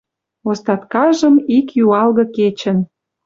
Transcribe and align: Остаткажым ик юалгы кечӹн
Остаткажым 0.49 1.35
ик 1.57 1.67
юалгы 1.83 2.25
кечӹн 2.35 2.77